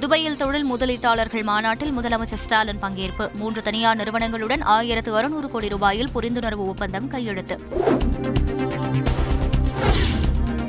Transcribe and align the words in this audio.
துபாயில் 0.00 0.36
தொழில் 0.36 0.72
முதலீட்டாளர்கள் 0.72 1.42
மாநாட்டில் 1.42 1.98
முதலமைச்சர் 1.98 2.42
ஸ்டாலின் 2.44 2.82
பங்கேற்பு. 2.82 3.32
மூன்று 3.34 3.62
தனியார் 3.62 3.96
நிறுவனங்களுடன் 3.96 4.62
ஆயிரத்து 4.62 5.16
அறுநூறு 5.16 5.50
கோடி 5.50 5.68
ரூபாயில் 5.68 6.08
புரிந்துணர்வு 6.14 6.66
ஒப்பந்தம் 6.66 7.08
கையெழுத்து. 7.08 7.60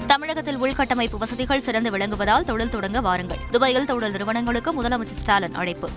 தமிழகத்தில் 0.08 0.62
உள்கட்டமைப்பு 0.62 1.18
வசதிகள் 1.18 1.60
சிறந்து 1.60 1.98
விளங்குவதால் 1.98 2.44
தொழில் 2.44 2.70
தொடங்க 2.70 3.02
வாருங்கள். 3.02 3.40
துபாயில் 3.52 3.86
தொழில் 3.86 4.12
நிறுவனங்களுக்கு 4.12 4.84
முதலமைச்சர் 4.84 5.20
ஸ்டாலின் 5.22 5.54
அழைப்பு. 5.54 5.90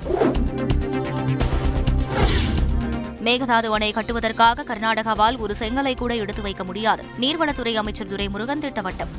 மேகதாது 3.24 3.70
அணை 3.70 3.92
கட்டுவதற்காக 3.92 4.64
கர்நாடகாவால் 4.64 5.36
ஒரு 5.36 5.54
செங்கலை 5.58 5.96
கூட 5.96 6.14
எடுத்து 6.14 6.42
வைக்க 6.42 6.64
முடியாது. 6.64 7.04
நீர்வளத்துறை 7.20 7.74
அமைச்சர் 7.74 8.08
துரைமுருகன் 8.08 8.64
திட்டவட்டம். 8.64 9.12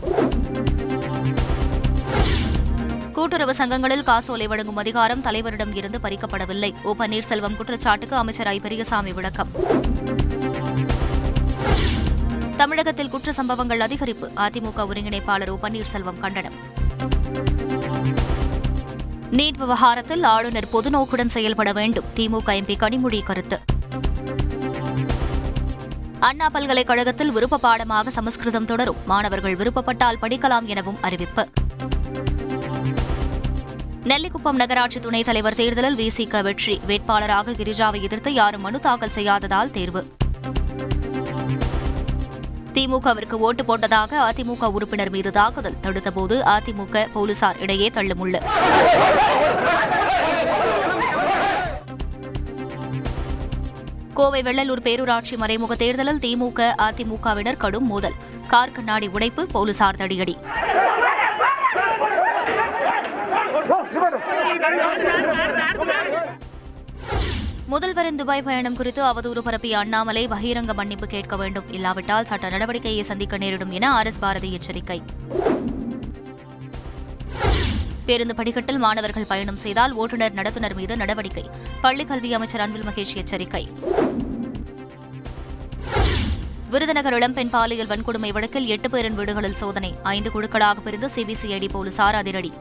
கூட்டுறவு 3.24 3.56
சங்கங்களில் 3.56 4.04
காசோலை 4.04 4.48
வழங்கும் 4.48 4.76
அதிகாரம் 4.76 5.24
தலைவரிடம் 5.24 5.76
இருந்து 5.76 6.00
பறிக்கப்படவில்லை. 6.04 6.74
ஓ. 6.84 6.96
பன்னீர்செல்வம் 7.00 7.56
குற்றச்சாட்டுக்கு 7.56 8.16
அமைச்சர் 8.16 8.48
ஐ 8.48 8.60
பெரியசாமி 8.60 9.12
விளக்கம். 9.12 9.48
தமிழகத்தில் 12.58 13.10
குற்ற 13.10 13.34
சம்பவங்கள் 13.34 13.78
அதிகரிப்பு. 13.78 14.32
அதிமுக 14.36 14.78
ஒருங்கிணைப்பாளர் 14.78 15.50
ஓ. 15.50 15.58
பன்னீர்செல்வம் 15.62 16.20
கண்டனம். 16.20 16.54
நீட் 19.32 19.58
விவகாரத்தில் 19.58 20.24
ஆளுநர் 20.24 20.68
பொதுநோக்குடன் 20.74 21.26
செயல்பட 21.26 21.72
வேண்டும். 21.72 22.06
திமுக 22.16 22.48
எம்பி 22.48 22.78
கனிமொழி 22.78 23.24
கருத்து. 23.24 23.60
அண்ணா 26.20 26.50
பல்கலைக்கழகத்தில் 26.50 27.32
விருப்ப 27.32 27.58
பாடமாக 27.58 28.10
சமஸ்கிருதம் 28.10 28.66
தொடரும். 28.66 28.96
மாணவர்கள் 29.06 29.56
விருப்பப்பட்டால் 29.56 30.16
படிக்கலாம் 30.22 30.66
எனவும் 30.66 30.98
அறிவிப்பு. 31.02 31.48
நெல்லிக்குப்பம் 34.04 34.52
நகராட்சி 34.52 35.00
துணைத் 35.00 35.26
தலைவர் 35.26 35.56
தேர்தலில் 35.56 35.96
விசிக 35.96 36.42
வெற்றி. 36.44 36.82
வேட்பாளராக 36.88 37.54
கிரிஜாவை 37.54 38.02
எதிர்த்து 38.02 38.34
யாரும் 38.34 38.62
மனு 38.62 38.80
தாக்கல் 38.80 39.10
செய்யாததால் 39.10 39.72
தேர்வு. 39.72 40.16
திமுகவிற்கு 42.74 43.34
ஓட்டு 43.34 43.64
போட்டதாக 43.64 44.12
அதிமுக 44.30 44.72
உறுப்பினர் 44.72 45.10
மீது 45.10 45.32
தாக்குதல். 45.32 45.76
தடுத்தபோது 45.84 46.36
அதிமுக 46.56 47.08
போலீசார் 47.14 47.60
இடையே 47.60 47.90
தள்ளுமுள்ளு. 47.90 48.42
கோவை 54.14 54.42
வெள்ளலூர் 54.42 54.84
பேரூராட்சி 54.88 55.38
மறைமுக 55.38 55.76
தேர்தலில் 55.76 56.24
திமுக 56.26 56.74
அதிமுகவினர் 56.78 57.58
கடும் 57.58 57.88
மோதல். 57.88 58.14
கார் 58.48 58.72
கண்ணாடி 58.72 59.08
உடைப்பு 59.08 59.46
போலீசார் 59.46 59.96
தடியடி. 59.96 60.36
முதல்வரின் 67.70 68.16
துபாய் 68.16 68.42
பயணம் 68.42 68.76
குறித்து 68.76 69.02
அவதூறு 69.04 69.40
பரப்பிய 69.40 69.78
அண்ணாமலை 69.78 70.28
பகிரங்க 70.28 70.74
மன்னிப்பு 70.74 71.08
கேட்க 71.08 71.36
வேண்டும். 71.36 71.72
இல்லாவிட்டால் 71.72 72.26
சட்ட 72.26 72.50
நடவடிக்கையை 72.50 73.02
சந்திக்க 73.02 73.38
நேரிடும் 73.38 73.72
என 73.72 73.92
ஆர் 73.92 74.06
எஸ் 74.06 74.20
பாரதி 74.20 74.54
எச்சரிக்கை. 74.54 75.02
பேருந்து 78.06 78.36
படிக்கட்டில் 78.36 78.78
மாணவர்கள் 78.78 79.26
பயணம் 79.28 79.56
செய்தால் 79.56 79.94
ஓட்டுநர் 79.94 80.34
நடத்துனர் 80.34 80.76
மீது 80.76 80.98
நடவடிக்கை. 80.98 81.50
பள்ளிக் 81.82 82.08
கல்வி 82.08 82.34
அமைச்சர் 82.34 82.62
அன்பில் 82.62 82.84
மகேஷ் 82.84 83.16
எச்சரிக்கை. 83.16 83.70
விருதுநகர் 86.70 87.14
இளம்பெண் 87.14 87.50
பாலியல் 87.50 87.88
வன்கொடுமை 87.88 88.32
வழக்கில் 88.32 88.66
எட்டு 88.66 88.90
பேரின் 88.90 89.16
வீடுகளில் 89.16 89.56
சோதனை. 89.56 89.96
ஐந்து 90.04 90.30
குழுக்களாக 90.30 90.82
பிரிந்து 90.84 91.10
சிபிசிஐடி 91.16 91.70
போலீசார் 91.70 92.16
அதிரடி. 92.16 92.54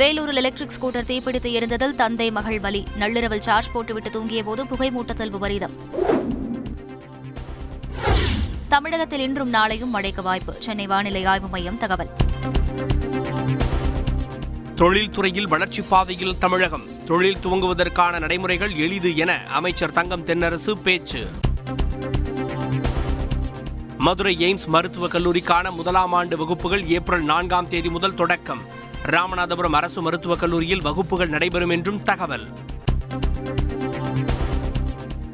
வேலூரில் 0.00 0.36
எலக்ட்ரிக் 0.36 0.72
ஸ்கூட்டர் 0.80 1.10
தீப்பிடித்து 1.10 1.52
எரிந்ததில் 1.52 1.94
தந்தை 1.94 2.30
மகள் 2.30 2.60
பலி 2.60 2.86
நள்ளிரவில் 2.96 3.40
சார்ஜ் 3.40 3.72
போட்டுவிட்டு 3.72 4.10
தூங்கிய 4.10 4.44
போது 4.44 4.66
புகைமூட்டத்தில் 4.66 5.30
விபரீதம் 5.30 5.70
தமிழகத்தில் 8.68 9.20
இன்றும் 9.20 9.52
நாளையும் 9.52 9.86
மழைக்கு 9.86 10.22
வாய்ப்பு. 10.22 10.56
சென்னை 10.58 10.86
வானிலை 10.86 11.24
ஆய்வு 11.24 11.48
மையம் 11.48 11.78
தகவல். 11.78 12.08
தொழில்துறையில் 14.74 15.48
வளர்ச்சிப் 15.48 15.90
பாதையில் 15.90 16.38
தமிழகம். 16.38 17.04
தொழில் 17.04 17.36
துவங்குவதற்கான 17.42 18.18
நடைமுறைகள் 18.18 18.74
எளிது 18.74 19.16
என 19.16 19.40
அமைச்சர் 19.48 19.92
தங்கம் 19.92 20.26
தென்னரசு 20.26 20.72
பேச்சு. 20.72 21.26
மதுரை 23.98 24.36
எய்ம்ஸ் 24.36 24.66
மருத்துவக் 24.66 25.14
கல்லூரிக்கான 25.14 25.70
முதலாம் 25.70 26.12
ஆண்டு 26.12 26.36
வகுப்புகள் 26.36 26.88
ஏப்ரல் 26.88 27.22
நான்காம் 27.22 27.68
தேதி 27.68 27.90
முதல் 27.90 28.14
தொடக்கம். 28.14 28.88
ராமநாதபுரம் 29.04 29.72
அரசு 29.72 30.02
மருத்துவக் 30.02 30.38
கல்லூரியில் 30.38 30.82
வகுப்புகள் 30.82 31.28
நடைபெறும் 31.28 31.68
என்றும் 31.68 32.02
தகவல். 32.02 32.48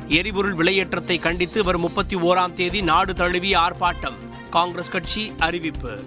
எரிபொருள் 0.09 0.55
விலையேற்றத்தை 0.55 1.21
கண்டித்து 1.21 1.65
வரும் 1.65 1.81
முப்பத்தி 1.81 2.17
ஓராம் 2.17 2.53
தேதி 2.53 2.83
நாடு 2.83 3.15
தழுவிய 3.15 3.59
ஆர்ப்பாட்டம். 3.59 4.15
காங்கிரஸ் 4.51 4.91
கட்சி 4.91 5.33
அறிவிப்பு. 5.39 6.01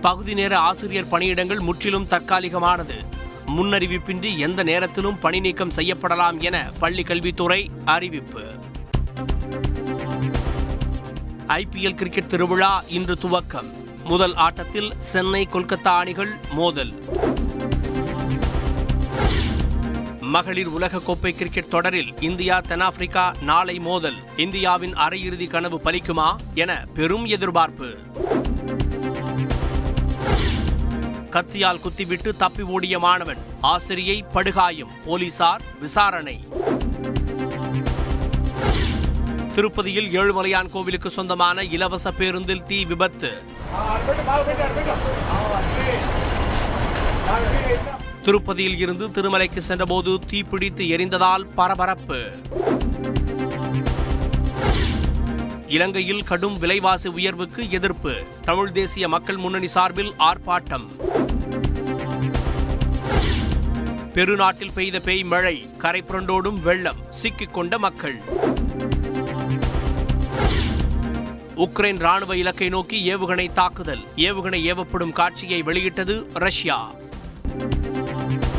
பகுதி 0.00 0.34
நேர 0.34 0.58
ஆசிரியர் 0.58 1.08
பணியிடங்கள் 1.10 1.60
முற்றிலும் 1.60 2.06
தற்காலிகமானது. 2.06 3.04
முன்னறிவிப்பின்றி 3.46 4.38
எந்த 4.38 4.62
நேரத்திலும் 4.62 5.18
பணி 5.18 5.40
நீக்கம் 5.40 5.72
செய்யப்படலாம் 5.76 6.42
என 6.42 6.70
பள்ளி 6.78 7.02
கல்வித்துறை 7.02 7.70
அறிவிப்பு. 7.84 8.44
ஐபிஎல் 11.48 11.94
கிரிக்கெட் 11.94 12.28
திருவிழா 12.28 12.82
இன்று 12.88 13.18
துவக்கம். 13.22 13.83
முதல் 14.04 14.34
ஆட்டத்தில் 14.34 14.92
சென்னை 14.98 15.48
கொல்கத்தா 15.52 15.96
அணிகள் 15.96 16.28
மோதல். 16.50 16.92
மகளிர் 20.20 20.68
உலகக்கோப்பை 20.68 21.30
கிரிக்கெட் 21.30 21.68
தொடரில் 21.68 22.14
இந்தியா 22.20 22.60
தென்னாப்பிரிக்கா 22.60 23.34
நாளை 23.40 23.78
மோதல். 23.78 24.16
இந்தியாவின் 24.36 24.94
அரையிறுதி 24.94 25.46
கனவு 25.46 25.80
பலிக்குமா 25.84 26.36
என 26.54 26.84
பெரும் 26.94 27.24
எதிர்பார்ப்பு. 27.24 27.96
கத்தியால் 31.30 31.80
குத்திவிட்டு 31.80 32.36
தப்பி 32.36 32.62
ஓடிய 32.62 32.98
மாணவன் 32.98 33.38
ஆசிரியை 33.60 34.24
படுகாயம் 34.32 34.90
போலீசார் 35.04 35.62
விசாரணை. 35.80 36.44
திருப்பதியில் 39.54 40.08
ஏழுமலையான் 40.20 40.70
கோவிலுக்கு 40.70 41.10
சொந்தமான 41.10 41.62
இலவச 41.62 42.12
பேருந்தில் 42.12 42.64
தீ 42.66 42.84
விபத்து. 42.84 43.30
திருப்பதியில் 48.24 48.78
இருந்து 48.78 49.08
திருமலைக்கு 49.08 49.58
சென்றபோது 49.58 50.20
தீப்பிடித்து 50.30 50.88
எரிந்ததால் 50.94 51.46
பரபரப்பு. 51.54 52.20
இலங்கையில் 55.66 56.24
கடும் 56.24 56.58
விலைவாசி 56.58 57.08
உயர்வுக்கு 57.08 57.70
எதிர்ப்பு. 57.70 58.14
தமிழ் 58.42 58.70
தேசிய 58.70 59.08
மக்கள் 59.08 59.36
முன்னணி 59.36 59.66
சார்பில் 59.66 60.12
ஆர்ப்பாட்டம். 60.18 60.86
பெருநாட்டில் 64.14 64.74
பெய்த 64.74 65.00
பேய் 65.00 65.24
மழை 65.24 65.56
கரை 65.78 66.02
புரண்டோடும் 66.02 66.60
வெள்ளம் 66.62 67.00
சிக்கிக் 67.10 67.54
கொண்ட 67.54 67.78
மக்கள். 67.78 68.22
உக்ரைன் 71.56 71.98
ராணுவ 71.98 72.36
இலக்கை 72.36 72.68
நோக்கி 72.68 73.14
ஏவுகணை 73.14 73.52
தாக்குதல். 73.52 74.00
ஏவுகணை 74.16 74.72
ஏவப்படும் 74.72 75.12
காட்சியை 75.12 75.62
வெளியிட்டது 75.62 76.30
ரஷ்யா. 76.34 76.92